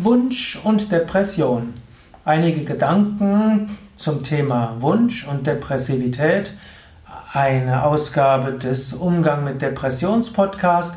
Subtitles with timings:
[0.00, 1.74] Wunsch und Depression.
[2.24, 6.56] Einige Gedanken zum Thema Wunsch und Depressivität.
[7.32, 10.94] Eine Ausgabe des Umgang mit Depressions Podcast.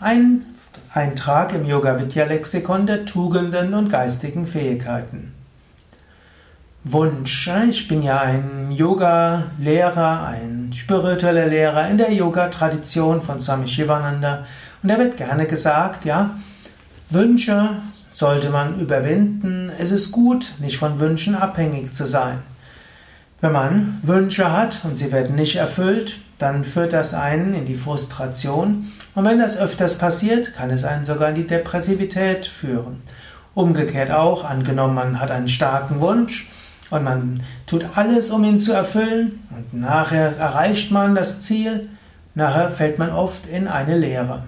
[0.00, 0.44] Ein
[0.92, 5.32] Eintrag im Yoga Vidya Lexikon der Tugenden und geistigen Fähigkeiten.
[6.84, 7.48] Wunsch.
[7.70, 14.44] Ich bin ja ein Yoga-Lehrer, ein spiritueller Lehrer in der Yoga-Tradition von Swami Shivananda.
[14.82, 16.32] Und da wird gerne gesagt, ja,
[17.08, 17.76] Wünsche
[18.12, 19.70] sollte man überwinden.
[19.78, 22.38] Es ist gut, nicht von Wünschen abhängig zu sein.
[23.40, 27.74] Wenn man Wünsche hat und sie werden nicht erfüllt, dann führt das einen in die
[27.74, 28.92] Frustration.
[29.14, 33.02] Und wenn das öfters passiert, kann es einen sogar in die Depressivität führen.
[33.54, 36.48] Umgekehrt auch, angenommen man hat einen starken Wunsch
[36.90, 41.88] und man tut alles, um ihn zu erfüllen und nachher erreicht man das Ziel,
[42.34, 44.44] nachher fällt man oft in eine Leere.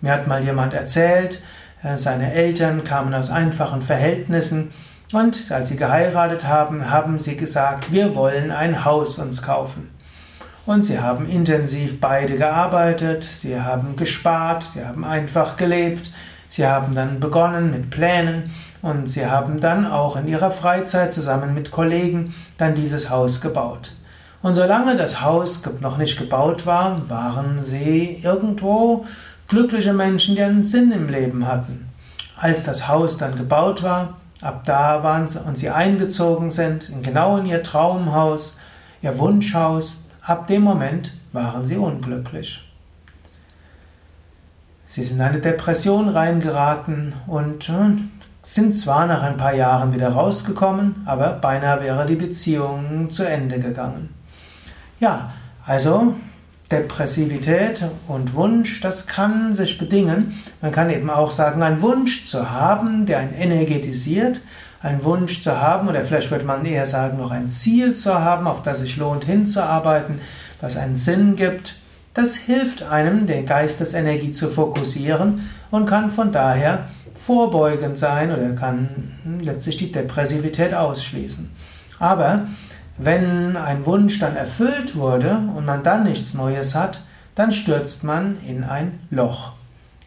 [0.00, 1.60] Mir hat mal jemand erzählt, äh,
[1.96, 4.70] seine Eltern kamen aus einfachen Verhältnissen
[5.12, 9.90] und als sie geheiratet haben, haben sie gesagt, wir wollen ein Haus uns kaufen.
[10.66, 16.10] Und sie haben intensiv beide gearbeitet, sie haben gespart, sie haben einfach gelebt,
[16.48, 18.50] sie haben dann begonnen mit Plänen
[18.82, 23.96] und sie haben dann auch in ihrer Freizeit zusammen mit Kollegen dann dieses Haus gebaut.
[24.42, 29.04] Und solange das Haus noch nicht gebaut war, waren sie irgendwo
[29.50, 31.88] glückliche Menschen, die einen Sinn im Leben hatten.
[32.38, 37.02] Als das Haus dann gebaut war, ab da waren sie und sie eingezogen sind, in
[37.02, 38.58] genau in ihr Traumhaus,
[39.02, 42.64] ihr Wunschhaus, ab dem Moment waren sie unglücklich.
[44.86, 47.96] Sie sind in eine Depression reingeraten und äh,
[48.42, 53.58] sind zwar nach ein paar Jahren wieder rausgekommen, aber beinahe wäre die Beziehung zu Ende
[53.58, 54.14] gegangen.
[55.00, 55.32] Ja,
[55.66, 56.14] also
[56.70, 60.40] Depressivität und Wunsch, das kann sich bedingen.
[60.62, 64.40] Man kann eben auch sagen, einen Wunsch zu haben, der einen energetisiert,
[64.82, 68.46] einen Wunsch zu haben, oder vielleicht würde man eher sagen, noch ein Ziel zu haben,
[68.46, 70.20] auf das sich lohnt hinzuarbeiten,
[70.60, 71.76] was einen Sinn gibt.
[72.14, 78.88] Das hilft einem, den Geistesenergie zu fokussieren und kann von daher vorbeugend sein oder kann
[79.42, 81.50] letztlich die Depressivität ausschließen.
[81.98, 82.46] Aber
[83.02, 87.02] wenn ein Wunsch dann erfüllt wurde und man dann nichts Neues hat,
[87.34, 89.52] dann stürzt man in ein Loch.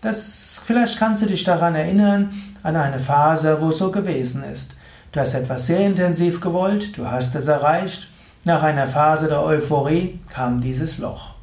[0.02, 4.76] Das, vielleicht kannst du dich daran erinnern, an eine Phase, wo es so gewesen ist.
[5.12, 8.10] Du hast etwas sehr intensiv gewollt, du hast es erreicht.
[8.46, 11.36] Nach einer Phase der Euphorie kam dieses Loch.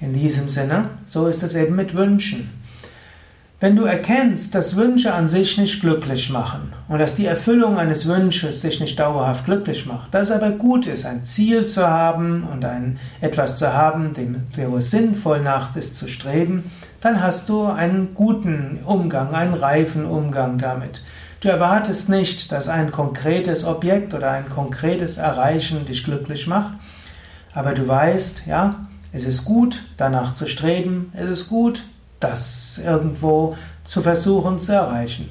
[0.00, 2.59] In diesem Sinne, so ist es eben mit Wünschen.
[3.62, 8.06] Wenn du erkennst, dass Wünsche an sich nicht glücklich machen und dass die Erfüllung eines
[8.06, 12.44] Wünsches dich nicht dauerhaft glücklich macht, dass es aber gut ist, ein Ziel zu haben
[12.50, 16.70] und ein etwas zu haben, dem wo es sinnvoll nach ist zu streben,
[17.02, 21.02] dann hast du einen guten Umgang, einen reifen Umgang damit.
[21.42, 26.72] Du erwartest nicht, dass ein konkretes Objekt oder ein konkretes Erreichen dich glücklich macht,
[27.52, 28.76] aber du weißt, ja,
[29.12, 31.82] es ist gut, danach zu streben, es ist gut,
[32.20, 35.28] das irgendwo zu versuchen zu erreichen.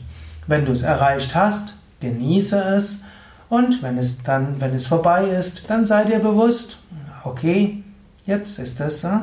[0.48, 3.04] Wenn du es erreicht hast, genieße es
[3.50, 6.78] und wenn es dann, wenn es vorbei ist, dann sei dir bewusst,
[7.24, 7.84] okay,
[8.26, 9.20] jetzt ist es, äh,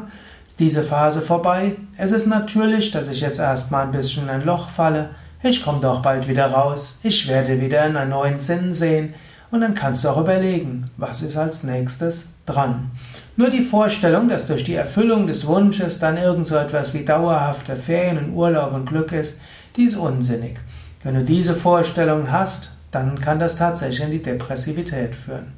[0.58, 1.76] diese Phase vorbei.
[1.96, 5.10] Es ist natürlich, dass ich jetzt erstmal ein bisschen in ein Loch falle.
[5.42, 6.98] Ich komme doch bald wieder raus.
[7.02, 9.14] Ich werde wieder in einen neuen Sinn sehen.
[9.50, 12.90] Und dann kannst du auch überlegen, was ist als nächstes dran.
[13.38, 17.76] Nur die Vorstellung, dass durch die Erfüllung des Wunsches dann irgend so etwas wie dauerhafte
[17.76, 19.38] Ferien und Urlaub und Glück ist,
[19.76, 20.58] die ist unsinnig.
[21.02, 25.52] Wenn du diese Vorstellung hast, dann kann das tatsächlich in die Depressivität führen.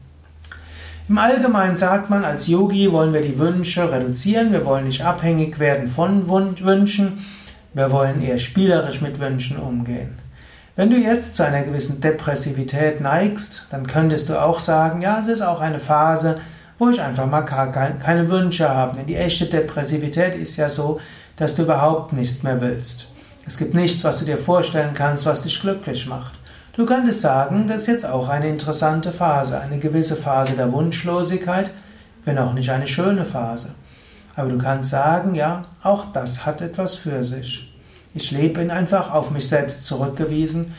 [1.09, 5.61] Im Allgemeinen sagt man, als Yogi wollen wir die Wünsche reduzieren, wir wollen nicht abhängig
[5.61, 7.25] werden von Wünschen,
[7.75, 10.19] wir wollen eher spielerisch mit Wünschen umgehen.
[10.75, 15.28] Wenn du jetzt zu einer gewissen Depressivität neigst, dann könntest du auch sagen, ja, es
[15.28, 16.41] ist auch eine Phase,
[16.91, 18.97] ich einfach mal keine Wünsche habe.
[18.97, 21.00] Denn die echte Depressivität ist ja so,
[21.37, 23.09] dass du überhaupt nichts mehr willst.
[23.47, 26.32] Es gibt nichts, was du dir vorstellen kannst, was dich glücklich macht.
[26.75, 31.70] Du könntest sagen, das ist jetzt auch eine interessante Phase, eine gewisse Phase der Wunschlosigkeit,
[32.25, 33.75] wenn auch nicht eine schöne Phase.
[34.37, 37.75] Aber du kannst sagen, ja, auch das hat etwas für sich.
[38.14, 40.73] Ich lebe bin einfach auf mich selbst zurückgewiesen,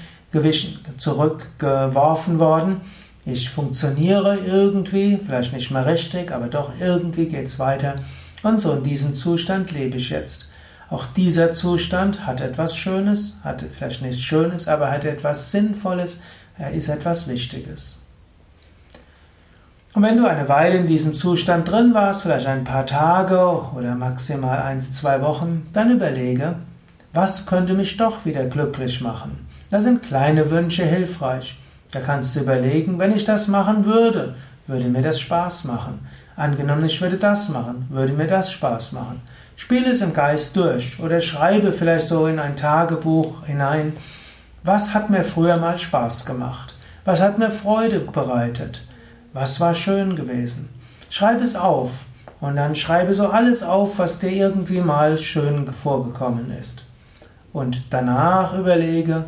[0.97, 2.81] zurückgeworfen worden.
[3.31, 7.95] Ich funktioniere irgendwie, vielleicht nicht mehr richtig, aber doch irgendwie geht's weiter.
[8.41, 10.49] Und so in diesem Zustand lebe ich jetzt.
[10.89, 16.21] Auch dieser Zustand hat etwas Schönes, hat vielleicht nichts Schönes, aber hat etwas Sinnvolles,
[16.57, 17.99] er ist etwas Wichtiges.
[19.93, 23.39] Und wenn du eine Weile in diesem Zustand drin warst, vielleicht ein paar Tage
[23.75, 26.55] oder maximal eins, zwei Wochen, dann überlege,
[27.13, 29.47] was könnte mich doch wieder glücklich machen?
[29.69, 31.57] Da sind kleine Wünsche hilfreich.
[31.91, 34.35] Da kannst du überlegen, wenn ich das machen würde,
[34.67, 35.99] würde mir das Spaß machen.
[36.35, 39.21] Angenommen, ich würde das machen, würde mir das Spaß machen.
[39.55, 43.93] Spiele es im Geist durch oder schreibe vielleicht so in ein Tagebuch hinein,
[44.63, 46.75] was hat mir früher mal Spaß gemacht?
[47.05, 48.85] Was hat mir Freude bereitet?
[49.33, 50.69] Was war schön gewesen?
[51.09, 52.05] Schreibe es auf
[52.39, 56.85] und dann schreibe so alles auf, was dir irgendwie mal schön vorgekommen ist.
[57.51, 59.25] Und danach überlege,